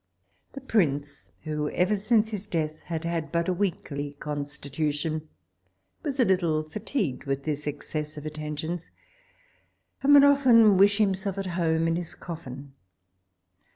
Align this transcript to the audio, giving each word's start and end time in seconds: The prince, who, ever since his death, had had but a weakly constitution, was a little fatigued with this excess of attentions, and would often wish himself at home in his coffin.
The 0.53 0.61
prince, 0.61 1.29
who, 1.43 1.69
ever 1.69 1.95
since 1.95 2.29
his 2.29 2.47
death, 2.47 2.81
had 2.85 3.03
had 3.05 3.31
but 3.31 3.47
a 3.47 3.53
weakly 3.53 4.13
constitution, 4.13 5.29
was 6.01 6.19
a 6.19 6.25
little 6.25 6.63
fatigued 6.63 7.25
with 7.25 7.43
this 7.43 7.67
excess 7.67 8.17
of 8.17 8.25
attentions, 8.25 8.89
and 10.01 10.15
would 10.15 10.23
often 10.23 10.75
wish 10.75 10.97
himself 10.97 11.37
at 11.37 11.45
home 11.53 11.87
in 11.87 11.97
his 11.97 12.15
coffin. 12.15 12.73